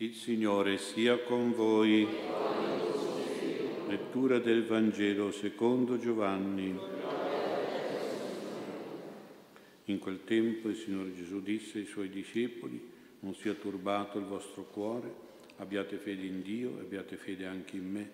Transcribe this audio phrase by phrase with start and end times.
[0.00, 2.06] Il Signore sia con voi.
[3.88, 6.78] Lettura del Vangelo secondo Giovanni.
[9.86, 12.80] In quel tempo il Signore Gesù disse ai suoi discepoli,
[13.18, 15.12] non sia turbato il vostro cuore,
[15.56, 18.10] abbiate fede in Dio e abbiate fede anche in me.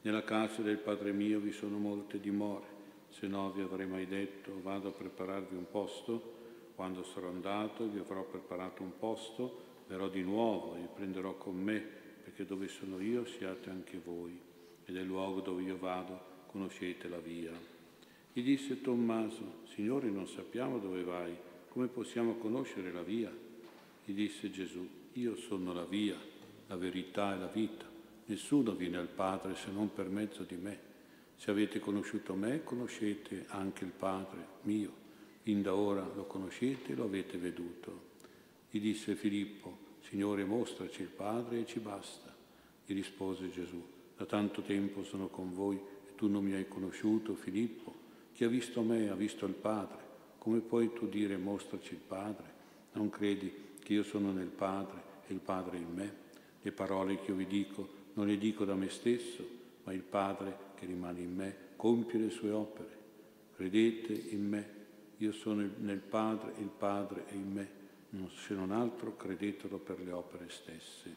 [0.00, 2.66] Nella casa del Padre mio vi sono molte dimore,
[3.10, 6.32] se no vi avrei mai detto vado a prepararvi un posto,
[6.74, 11.56] quando sarò andato vi avrò preparato un posto, verrò di nuovo e vi prenderò con
[11.56, 11.78] me,
[12.24, 14.38] perché dove sono io siate anche voi,
[14.84, 17.52] e del luogo dove io vado conoscete la via.
[18.32, 21.36] Gli disse Tommaso, Signore non sappiamo dove vai,
[21.68, 23.30] come possiamo conoscere la via?
[24.04, 26.16] Gli disse Gesù, io sono la via,
[26.66, 27.84] la verità e la vita.
[28.26, 30.78] Nessuno viene al Padre se non per mezzo di me.
[31.36, 34.92] Se avete conosciuto me, conoscete anche il Padre mio.
[35.42, 38.14] Fin da ora lo conoscete e lo avete veduto.
[38.70, 42.32] Gli disse Filippo, Signore, mostraci il Padre e ci basta.
[42.86, 43.84] Gli rispose Gesù,
[44.16, 47.92] da tanto tempo sono con voi e tu non mi hai conosciuto, Filippo.
[48.32, 49.98] Chi ha visto me ha visto il Padre.
[50.38, 52.44] Come puoi tu dire mostraci il Padre?
[52.92, 56.14] Non credi che io sono nel Padre e il Padre in me?
[56.62, 59.44] Le parole che io vi dico non le dico da me stesso,
[59.82, 62.96] ma il Padre che rimane in me compie le sue opere.
[63.56, 64.70] Credete in me,
[65.16, 67.84] io sono nel Padre, il Padre è in me
[68.34, 71.14] se non altro credetelo per le opere stesse.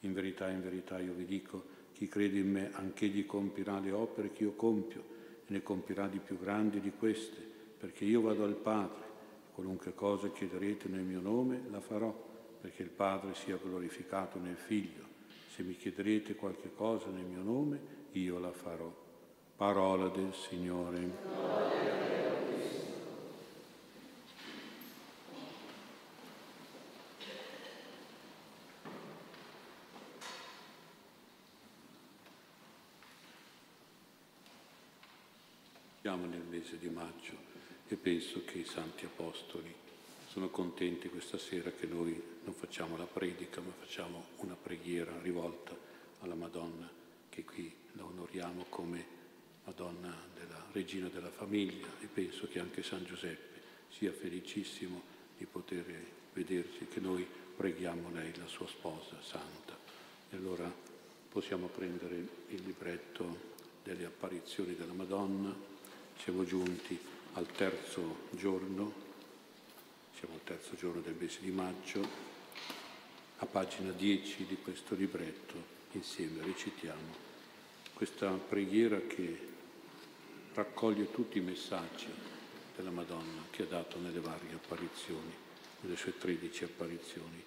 [0.00, 4.32] In verità, in verità io vi dico, chi crede in me anch'egli compirà le opere
[4.32, 5.04] che io compio
[5.46, 7.40] e ne compirà di più grandi di queste,
[7.78, 9.08] perché io vado al Padre.
[9.52, 12.12] Qualunque cosa chiederete nel mio nome la farò,
[12.60, 15.08] perché il Padre sia glorificato nel Figlio.
[15.54, 17.80] Se mi chiederete qualche cosa nel mio nome,
[18.12, 18.90] io la farò.
[19.56, 21.98] Parola del Signore.
[36.00, 36.40] Siamo nel
[36.70, 37.48] mese di maggio
[37.88, 39.74] e penso che i santi apostoli
[40.28, 45.76] sono contenti questa sera che noi non facciamo la predica, ma facciamo una preghiera rivolta
[46.20, 46.88] alla Madonna,
[47.28, 49.18] che qui la onoriamo come
[49.64, 55.02] Madonna della Regina della Famiglia e penso che anche San Giuseppe sia felicissimo
[55.36, 55.84] di poter
[56.32, 57.26] vederci, che noi
[57.56, 59.76] preghiamo lei, la sua sposa santa.
[60.30, 60.72] E allora
[61.28, 62.14] possiamo prendere
[62.48, 63.48] il libretto
[63.82, 65.69] delle apparizioni della Madonna
[66.22, 66.98] siamo giunti
[67.34, 68.92] al terzo giorno,
[70.18, 72.06] siamo al terzo giorno del mese di maggio,
[73.38, 77.28] a pagina 10 di questo libretto insieme recitiamo
[77.94, 79.48] questa preghiera che
[80.52, 82.08] raccoglie tutti i messaggi
[82.76, 85.32] della Madonna che ha dato nelle varie apparizioni,
[85.80, 87.42] nelle sue 13 apparizioni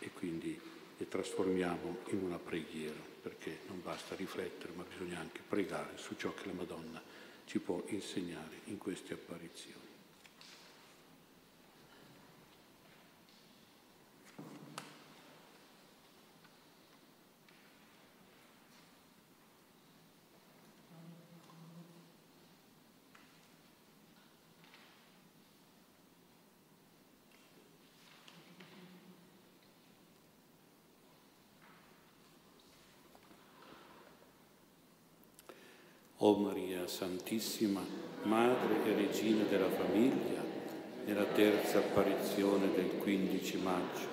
[0.00, 0.60] e quindi
[0.98, 6.34] le trasformiamo in una preghiera perché non basta riflettere ma bisogna anche pregare su ciò
[6.34, 7.17] che la Madonna ha
[7.48, 9.87] ci può insegnare in queste apparizioni.
[36.20, 37.80] O Maria Santissima,
[38.24, 40.42] Madre e Regina della famiglia,
[41.04, 44.08] nella terza apparizione del 15 maggio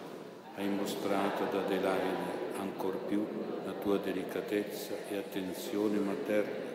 [0.56, 3.26] hai mostrato ad Adelaide ancor più
[3.66, 6.74] la tua delicatezza e attenzione materna,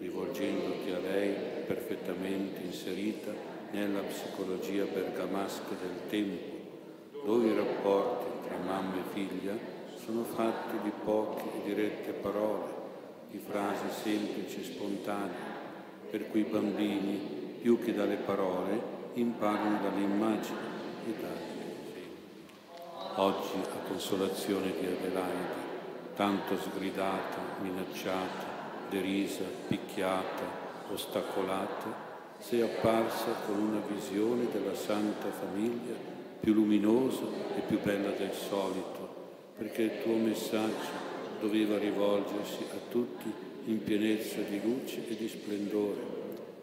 [0.00, 3.32] rivolgendoti a lei perfettamente inserita
[3.70, 9.56] nella psicologia bergamasca del tempo, dove i rapporti tra mamma e figlia
[10.04, 12.77] sono fatti di poche e dirette parole
[13.30, 15.56] di frasi semplici e spontanee,
[16.10, 17.20] per cui i bambini,
[17.60, 20.58] più che dalle parole, imparano dalle immagini
[21.06, 22.02] e dagli esempi.
[23.16, 25.66] Oggi, a consolazione di Adelaide,
[26.14, 28.46] tanto sgridata, minacciata,
[28.88, 32.06] derisa, picchiata, ostacolata,
[32.38, 35.94] sei apparsa con una visione della Santa Famiglia
[36.40, 37.24] più luminosa
[37.56, 39.16] e più bella del solito,
[39.58, 41.07] perché il tuo messaggio
[41.40, 43.32] doveva rivolgersi a tutti
[43.66, 46.16] in pienezza di luce e di splendore,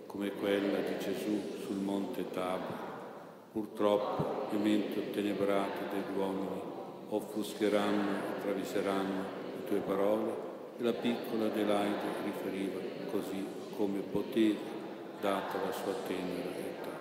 [0.06, 2.94] come quella di Gesù sul monte Tabor.
[3.52, 6.74] Purtroppo le menti ottenebrate degli uomini
[7.10, 9.24] offuscheranno e traviseranno
[9.56, 10.34] le tue parole
[10.78, 12.80] e la piccola Adelaide riferiva
[13.12, 13.46] così
[13.78, 14.74] come poteva,
[15.22, 16.98] data la sua tenera età.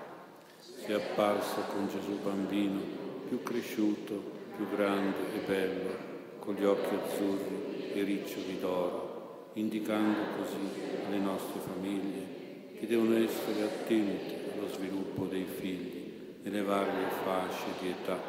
[0.61, 2.81] Si è apparsa con Gesù bambino,
[3.29, 4.23] più cresciuto,
[4.57, 6.13] più grande e bello,
[6.45, 13.63] con gli occhi azzurri e riccioli d'oro, indicando così alle nostre famiglie che devono essere
[13.63, 16.05] attente allo sviluppo dei figli
[16.43, 18.21] nelle varie fasce di età,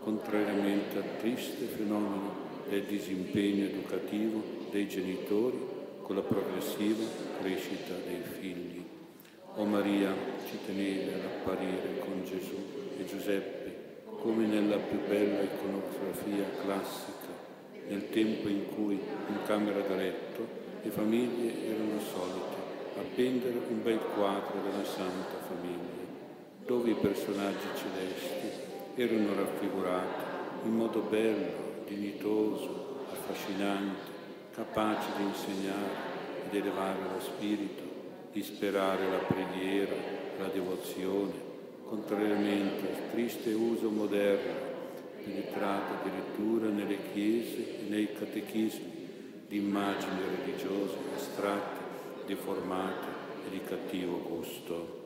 [0.00, 5.58] contrariamente al triste fenomeno del disimpegno educativo dei genitori
[6.00, 7.04] con la progressiva
[7.40, 8.82] crescita dei figli.
[9.56, 10.14] O Maria,
[10.48, 12.56] ci tenevi ad apparire con Gesù
[12.98, 13.62] e Giuseppe
[14.22, 17.21] come nella più bella iconografia classica,
[17.92, 20.48] nel tempo in cui in camera da letto
[20.82, 22.60] le famiglie erano solite
[22.98, 26.00] appendere un bel quadro della Santa Famiglia,
[26.64, 28.60] dove i personaggi celesti
[28.94, 30.24] erano raffigurati
[30.64, 34.10] in modo bello, dignitoso, affascinante,
[34.54, 36.10] capace di insegnare
[36.46, 37.90] ed elevare lo spirito
[38.32, 39.92] disperare la preghiera,
[40.38, 41.50] la devozione,
[41.84, 44.71] contrariamente al triste uso moderno,
[45.22, 48.90] penetrato addirittura nelle chiese e nei catechismi
[49.48, 53.06] di immagini religiose astratte, deformate
[53.46, 55.00] e di cattivo gusto.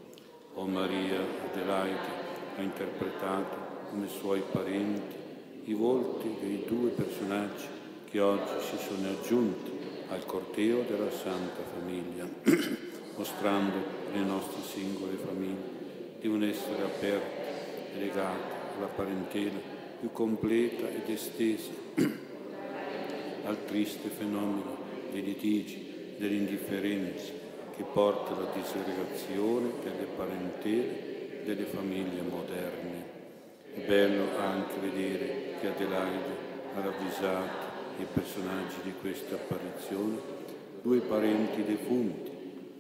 [0.55, 1.21] O Maria
[1.51, 2.25] Adelaide
[2.57, 5.17] ha interpretato come suoi parenti
[5.65, 7.67] i volti dei due personaggi
[8.05, 9.71] che oggi si sono aggiunti
[10.09, 12.27] al corteo della Santa Famiglia
[13.17, 13.77] mostrando
[14.13, 15.75] le nostre singole famiglie
[16.21, 21.71] devono essere aperte e legate alla parentela più completa ed estesa
[23.45, 24.77] al triste fenomeno
[25.13, 27.33] dei litigi, dell'indifferenza
[27.77, 33.15] che porta alla disgregazione delle parentele delle famiglie moderne.
[33.73, 36.45] È bello anche vedere che Adelaide
[36.75, 40.35] ha ravvisato i personaggi di questa apparizione
[40.83, 42.31] due parenti defunti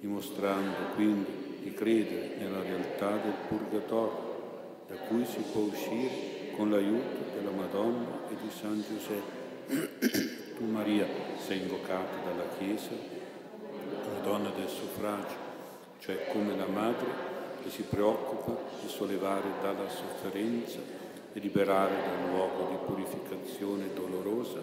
[0.00, 7.37] dimostrando quindi di credere nella realtà del purgatorio, da cui si può uscire con l'aiuto
[7.37, 10.55] della Madonna e di San Giuseppe.
[10.56, 11.06] tu Maria
[11.37, 15.37] sei invocata dalla Chiesa, la donna del suffragio,
[15.99, 20.79] cioè come la madre che si preoccupa di sollevare dalla sofferenza
[21.32, 24.61] e liberare dal luogo di purificazione dolorosa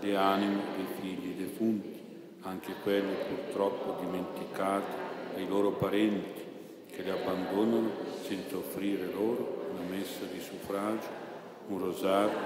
[0.00, 2.00] le anime dei figli defunti
[2.42, 6.42] anche quelle purtroppo dimenticate dai loro parenti
[6.90, 7.90] che le abbandonano
[8.22, 11.21] senza offrire loro una messa di suffragio,
[11.68, 12.38] un rosario,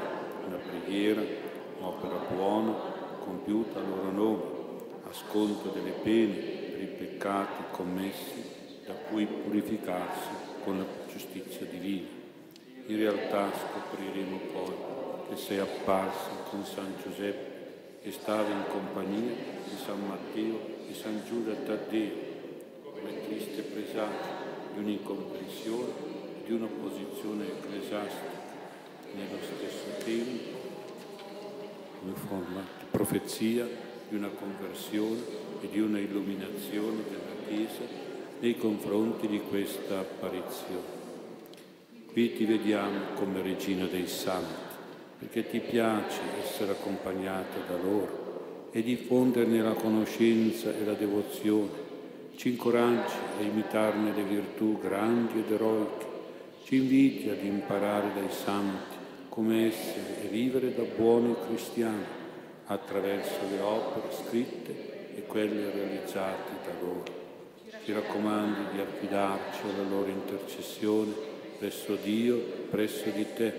[0.47, 1.23] una preghiera,
[1.79, 2.73] un'opera buona
[3.25, 4.43] compiuta a loro nome,
[5.09, 8.55] a sconto delle pene per i peccati commessi
[8.85, 10.31] da cui purificarsi
[10.63, 12.07] con la giustizia divina.
[12.87, 14.75] In realtà scopriremo poi
[15.29, 17.55] che sei apparsa con San Giuseppe
[18.03, 19.33] e stava in compagnia
[19.65, 20.59] di San Matteo
[20.89, 22.15] e San Giuda Taddeo,
[22.85, 26.15] come triste presagio di un'incomprensione
[26.47, 28.46] di un'opposizione ecclesiastica,
[29.15, 30.57] nello stesso tempo
[32.01, 33.67] come forma di profezia
[34.09, 35.21] di una conversione
[35.61, 37.83] e di una illuminazione della Chiesa
[38.41, 40.95] nei confronti di questa apparizione.
[42.13, 44.65] Qui ti vediamo come regina dei santi
[45.19, 51.85] perché ti piace essere accompagnata da loro e diffonderne la conoscenza e la devozione.
[52.37, 56.07] Ci incoraggi a imitarne le virtù grandi ed eroiche,
[56.65, 58.96] ci inviti ad imparare dai santi
[59.37, 62.03] come essere e vivere da buoni cristiani
[62.69, 67.05] attraverso le opere scritte e quelle realizzate da loro.
[67.85, 71.13] Ti raccomandi di affidarci alla loro intercessione
[71.59, 72.39] presso Dio,
[72.71, 73.53] presso di te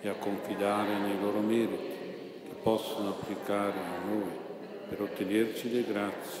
[0.00, 1.96] e a confidare nei loro meriti
[2.48, 4.30] che possono applicare a noi
[4.88, 6.40] per ottenerci le grazie.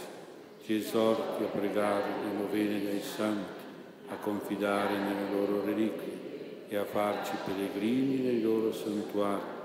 [0.62, 3.60] Ci esorti a pregare le novene dei santi,
[4.06, 6.28] a confidare nelle loro reliquie
[6.68, 9.56] e a farci pellegrini nei loro santuari,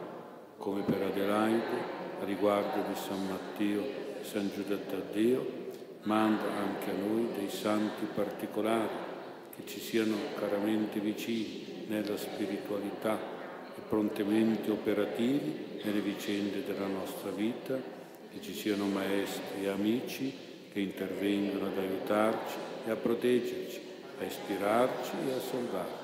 [0.57, 5.45] come per Adelaide, a riguardo di San Matteo e San Giuda Taddeo,
[6.03, 9.11] manda anche a noi dei santi particolari
[9.55, 13.33] che ci siano caramente vicini nella spiritualità
[13.93, 17.79] prontamente operativi nelle vicende della nostra vita,
[18.31, 20.33] che ci siano maestri e amici
[20.71, 22.55] che intervengono ad aiutarci
[22.87, 23.79] e a proteggerci,
[24.19, 26.02] a ispirarci e a salvarci.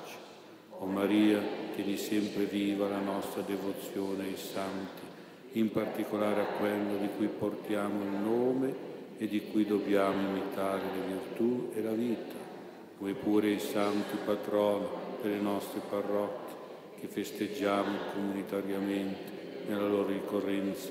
[0.80, 1.42] O Maria,
[1.76, 5.04] tieni sempre viva la nostra devozione ai santi,
[5.60, 8.76] in particolare a quello di cui portiamo il nome
[9.18, 12.36] e di cui dobbiamo imitare le virtù e la vita,
[12.98, 14.86] come pure i santi patroni
[15.22, 16.56] delle nostre parrocchie
[17.02, 20.90] che festeggiamo comunitariamente nella loro ricorrenza,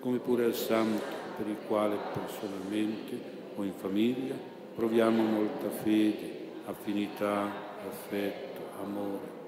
[0.00, 1.02] come pure al Santo
[1.36, 4.34] per il quale personalmente o in famiglia
[4.74, 7.50] proviamo molta fede, affinità,
[7.86, 8.49] affetto,
[8.82, 9.38] amore.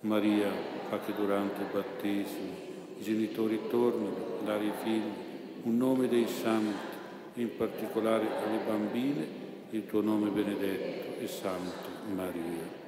[0.00, 0.50] Maria
[0.88, 5.12] fa che durante il battesimo i genitori tornano a dare ai figli
[5.62, 7.00] un nome dei santi,
[7.34, 9.26] in particolare alle bambine,
[9.70, 12.80] il tuo nome benedetto e santo Maria.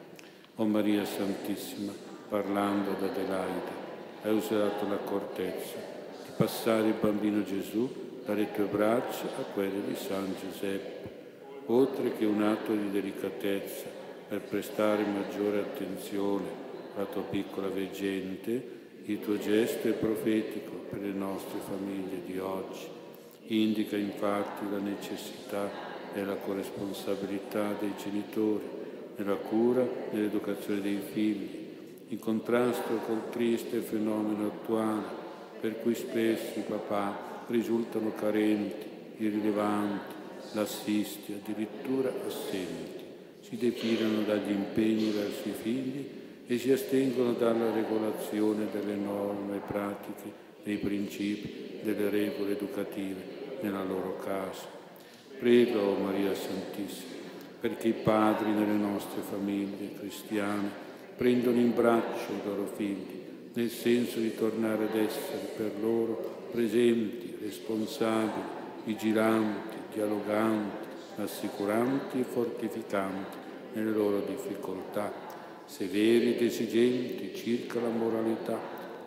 [0.57, 1.93] O Maria Santissima,
[2.29, 3.83] parlando ad Adelaide,
[4.23, 5.77] hai usato l'accortezza
[6.25, 7.89] di passare il bambino Gesù
[8.25, 11.11] dalle tue braccia a quelle di San Giuseppe,
[11.67, 16.63] oltre che un atto di delicatezza per prestare maggiore attenzione
[16.95, 18.73] alla tua piccola veggente,
[19.05, 22.87] il tuo gesto è profetico per le nostre famiglie di oggi.
[23.47, 25.69] Indica infatti la necessità
[26.15, 28.65] della corresponsabilità dei genitori
[29.17, 31.63] nella cura e nell'educazione dei figli,
[32.09, 35.23] in contrasto col triste fenomeno attuale
[35.61, 38.87] per cui spesso i papà risultano carenti,
[39.19, 40.15] irrilevanti,
[40.53, 43.04] lassisti, addirittura assenti,
[43.47, 46.07] si defilano dagli impegni verso i figli
[46.47, 54.19] e si astengono dalla regolazione delle norme pratiche, dei principi, delle regole educative nella loro
[54.19, 54.67] casa.
[55.39, 57.13] Prego, Maria Santissima,
[57.61, 60.83] perché i padri nelle nostre famiglie cristiane
[61.17, 63.23] prendono in braccio i loro figli,
[63.53, 68.47] nel senso di tornare ad essere per loro presenti, responsabili,
[68.85, 70.84] vigilanti, dialoganti,
[71.17, 73.37] assicuranti e fortificanti
[73.75, 75.13] nelle loro difficoltà
[75.67, 78.59] severi ed esigenti circa la moralità,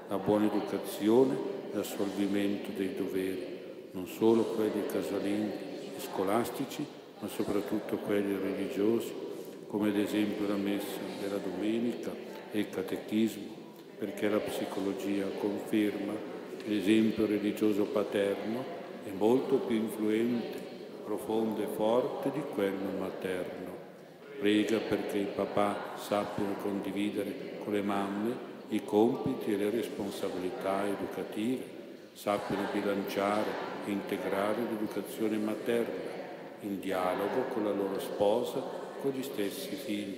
[0.07, 1.35] la buona educazione
[1.71, 3.45] e l'assolvimento dei doveri,
[3.91, 5.53] non solo quelli casalinghi
[5.95, 6.85] e scolastici,
[7.19, 9.13] ma soprattutto quelli religiosi,
[9.67, 12.11] come ad esempio la messa della domenica
[12.51, 13.55] e il catechismo,
[13.97, 16.13] perché la psicologia conferma
[16.57, 18.63] che l'esempio religioso paterno
[19.03, 20.66] è molto più influente,
[21.07, 23.85] profondo e forte di quello materno.
[24.39, 31.63] Prega perché i papà sappiano condividere con le mamme i compiti e le responsabilità educative,
[32.11, 33.49] sappiano bilanciare
[33.85, 36.15] e integrare l'educazione materna
[36.61, 38.61] in dialogo con la loro sposa,
[39.01, 40.17] con gli stessi figli.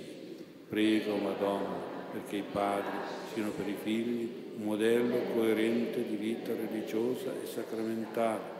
[0.68, 2.98] Prego, Madonna, perché i padri
[3.32, 8.58] siano per i figli un modello coerente di vita religiosa e sacramentale,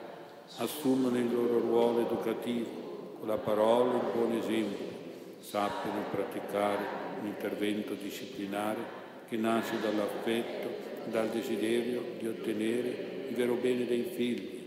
[0.59, 4.99] assumano il loro ruolo educativo con la parola e il buon esempio.
[5.41, 6.85] Sappiano praticare
[7.21, 10.69] un intervento disciplinare che nasce dall'affetto,
[11.11, 14.61] dal desiderio di ottenere il vero bene dei figli,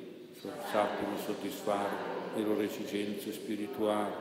[0.72, 4.13] sappiano soddisfare le loro esigenze spirituali,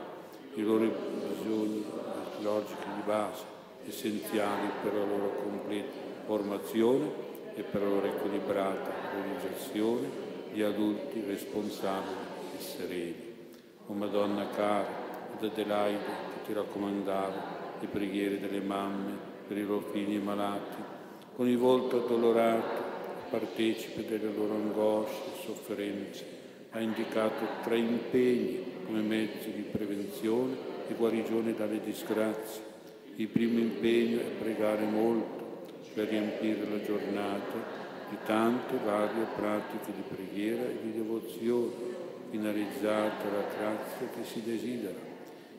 [0.55, 0.91] i loro
[1.39, 1.83] bisogni
[2.41, 3.43] logici di base,
[3.87, 5.91] essenziali per la loro completa
[6.25, 12.15] formazione e per la loro equilibrata realizzazione di adulti responsabili
[12.57, 13.31] e sereni.
[13.87, 14.87] O Madonna cara,
[15.35, 19.17] ed Adelaide, ti raccomandavo le preghiere delle mamme
[19.47, 20.81] per i loro figli malati,
[21.35, 22.91] con il volto addolorato,
[23.29, 26.25] partecipe delle loro angosce e sofferenze,
[26.69, 30.55] ha indicato tre impegni come mezzi di prevenzione
[30.87, 32.71] e guarigione dalle disgrazie.
[33.15, 37.82] Il primo impegno è pregare molto per riempire la giornata
[38.13, 41.71] di tante varie pratiche di preghiera e di devozione
[42.29, 45.11] finalizzate alla grazia che si desidera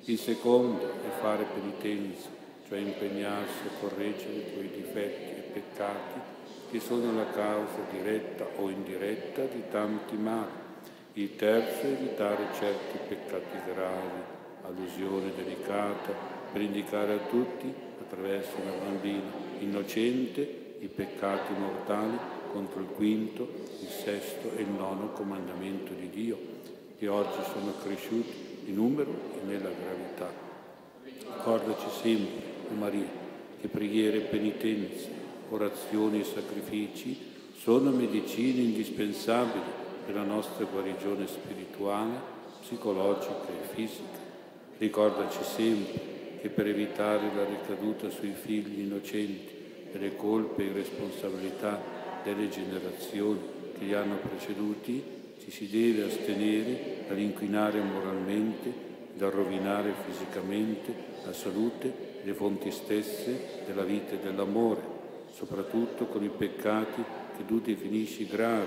[0.07, 2.29] il secondo è fare penitenza,
[2.69, 6.21] cioè impegnarsi a correggere i tuoi difetti e peccati
[6.71, 10.63] che sono la causa diretta o indiretta di tanti mali.
[11.15, 14.21] Il terzo è evitare certi peccati gravi,
[14.63, 16.13] allusione delicata,
[16.53, 19.31] per indicare a tutti, attraverso una bambina
[19.61, 23.49] innocente, i peccati mortali contro il quinto,
[23.81, 26.39] il sesto e il nono comandamento di Dio,
[26.97, 28.33] che oggi sono cresciuti
[28.67, 30.33] in numero e nella gravità.
[31.03, 33.09] Ricordaci sempre, o Maria,
[33.61, 35.09] che preghiere e penitenze,
[35.51, 37.19] orazioni e sacrifici
[37.59, 39.65] sono medicine indispensabili
[40.07, 42.13] per la nostra guarigione spirituale,
[42.61, 44.23] psicologica e fisica.
[44.79, 46.01] Ricordaci sempre
[46.41, 49.51] che per evitare la ricaduta sui figli innocenti
[49.91, 51.94] delle colpe e responsabilità
[52.25, 53.41] delle generazioni
[53.79, 55.03] che li hanno preceduti,
[55.39, 58.73] ci si deve astenere dall'inquinare moralmente,
[59.15, 64.81] dal rovinare fisicamente la salute le fonti stesse della vita e dell'amore,
[65.33, 67.03] soprattutto con i peccati
[67.37, 68.67] che tu definisci gravi,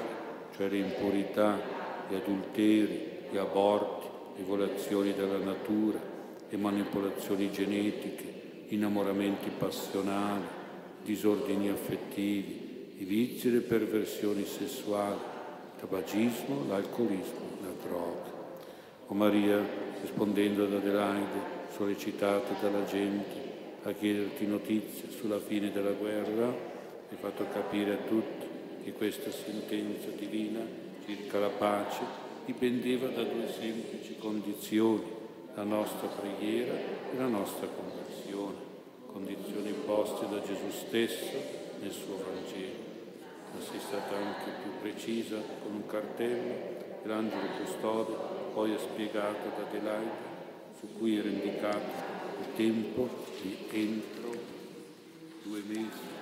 [0.55, 1.59] cioè le impurità,
[2.07, 4.05] gli adulteri, gli aborti,
[4.37, 5.99] le violazioni della natura,
[6.47, 10.45] le manipolazioni genetiche, innamoramenti passionali,
[11.03, 12.66] disordini affettivi,
[12.99, 15.19] i vizi e le perversioni sessuali,
[15.79, 18.35] tabagismo, l'alcolismo, la droga.
[19.07, 19.63] O Maria,
[20.01, 23.45] rispondendo ad Adelaide, sollecitata dalla gente
[23.83, 28.45] a chiederti notizie sulla fine della guerra, hai fatto capire a tutti
[28.83, 30.59] che questa sentenza divina
[31.05, 35.03] circa la pace dipendeva da due semplici condizioni,
[35.53, 38.55] la nostra preghiera e la nostra conversione,
[39.11, 42.86] condizioni poste da Gesù stesso nel suo Vangelo.
[43.59, 48.13] Sei stata anche più precisa con un cartello che l'angelo custode
[48.53, 50.35] poi ha spiegato ad Adelaide,
[50.79, 53.09] su cui era indicato il tempo
[53.41, 54.29] di entro
[55.43, 56.17] due mesi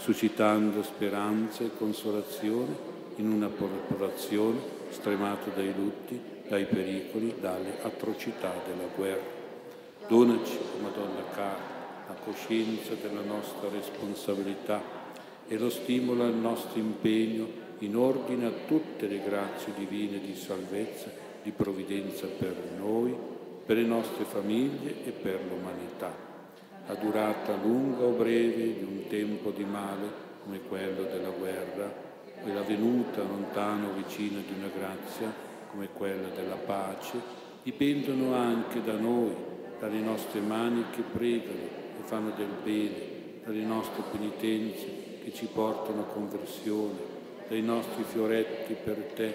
[0.00, 2.74] suscitando speranza e consolazione
[3.16, 4.58] in una popolazione
[4.88, 9.38] stremata dai lutti, dai pericoli, dalle atrocità della guerra.
[10.08, 14.80] Donaci, Madonna cara, la coscienza della nostra responsabilità
[15.50, 17.44] e lo stimolo al nostro impegno
[17.78, 21.10] in ordine a tutte le grazie divine di salvezza,
[21.42, 23.12] di provvidenza per noi,
[23.66, 26.14] per le nostre famiglie e per l'umanità.
[26.86, 31.92] La durata lunga o breve di un tempo di male come quello della guerra
[32.44, 35.34] e la venuta lontana o vicina di una grazia
[35.72, 37.20] come quella della pace
[37.64, 39.34] dipendono anche da noi,
[39.80, 41.58] dalle nostre mani che pregano
[41.98, 48.74] e fanno del bene, dalle nostre penitenze che ci portano a conversione, dai nostri fioretti
[48.74, 49.34] per te,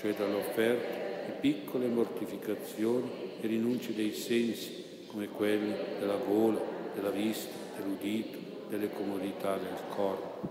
[0.00, 3.08] cioè dall'offerta di piccole mortificazioni
[3.40, 6.60] e rinunci dei sensi come quelli della gola,
[6.94, 10.50] della vista, dell'udito, delle comodità del corpo.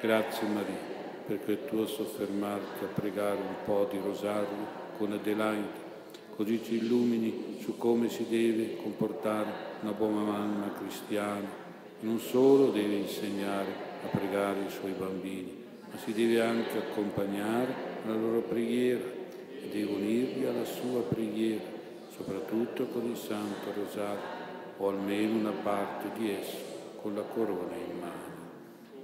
[0.00, 0.96] Grazie Maria,
[1.26, 5.86] perché il tuo soffermarti a pregare un po' di rosario con Adelaide,
[6.36, 9.50] così ci illumini su come si deve comportare
[9.82, 11.66] una buona mamma cristiana.
[12.00, 17.74] Non solo deve insegnare a pregare i suoi bambini, ma si deve anche accompagnare
[18.04, 19.04] alla loro preghiera
[19.62, 21.64] e deve unirli alla sua preghiera,
[22.14, 24.46] soprattutto con il Santo Rosario
[24.78, 26.56] o almeno una parte di esso
[27.02, 28.36] con la corona in mano.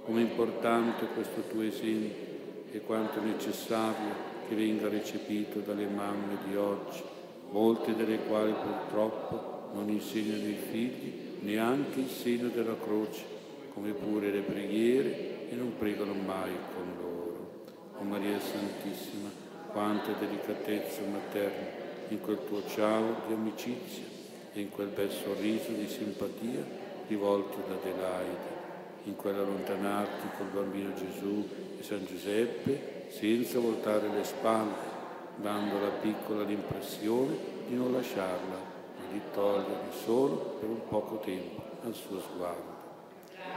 [0.05, 2.33] Come importante questo tuo esempio
[2.71, 7.01] e quanto necessario che venga recepito dalle mamme di oggi,
[7.49, 13.34] molte delle quali purtroppo non insegnano ai figli neanche il segno della croce,
[13.75, 17.63] come pure le preghiere e non pregano mai con loro.
[17.99, 19.29] O Maria Santissima,
[19.67, 24.05] quanta delicatezza materna in quel tuo ciao di amicizia
[24.53, 26.63] e in quel bel sorriso di simpatia
[27.07, 28.63] rivolto da Adelaide,
[29.03, 31.45] in quell'allontanarti col bambino Gesù
[31.77, 34.93] e San Giuseppe senza voltare le spalle,
[35.35, 41.61] dando alla piccola l'impressione di non lasciarla, ma di togliergli solo per un poco tempo
[41.83, 42.74] al suo sguardo.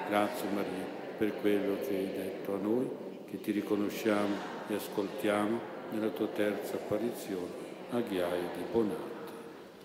[0.08, 0.86] Grazie Maria
[1.18, 2.88] per quello che hai detto a noi,
[3.28, 4.36] che ti riconosciamo
[4.68, 9.16] e ascoltiamo nella tua terza apparizione a Ghiaia di Bonato.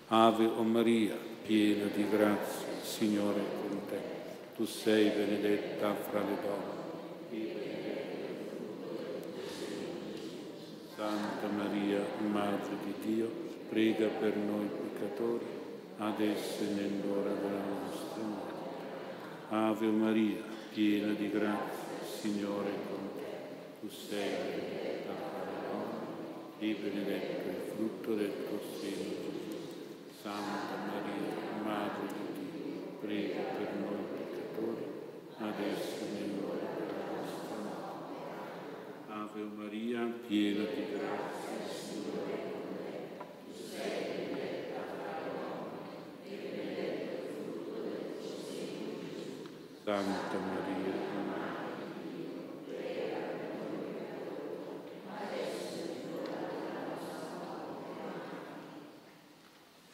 [0.07, 3.97] Ave o Maria, piena di grazia, Signore con te.
[4.55, 6.81] Tu sei benedetta fra le donne.
[10.95, 11.99] Santa Maria,
[12.31, 13.29] Madre di Dio,
[13.67, 15.45] prega per noi peccatori,
[15.97, 18.52] adesso e nell'ora della nostra morte.
[19.55, 20.41] Ave Maria,
[20.73, 23.81] piena di grazia, Signore è con te.
[23.81, 29.53] Tu sei benedetta fra le donne e benedetto il frutto del tuo seno, Gesù.
[30.23, 34.85] Santa Maria, Madre di Dio, prega per noi peccatori,
[35.37, 38.13] adesso e nell'ora della nostra morte.
[39.07, 42.42] Ave Maria, piena di grazia, Signore
[49.85, 51.52] Santa Maria,